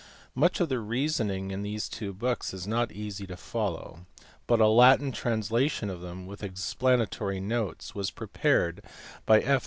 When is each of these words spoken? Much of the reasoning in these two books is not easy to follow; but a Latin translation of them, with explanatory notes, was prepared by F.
Much 0.33 0.59
of 0.59 0.67
the 0.67 0.79
reasoning 0.79 1.51
in 1.51 1.61
these 1.61 1.87
two 1.87 2.11
books 2.11 2.55
is 2.55 2.65
not 2.65 2.91
easy 2.91 3.27
to 3.27 3.37
follow; 3.37 4.07
but 4.47 4.59
a 4.59 4.65
Latin 4.67 5.11
translation 5.11 5.91
of 5.91 6.01
them, 6.01 6.25
with 6.25 6.41
explanatory 6.41 7.39
notes, 7.39 7.93
was 7.93 8.09
prepared 8.09 8.83
by 9.27 9.41
F. 9.41 9.59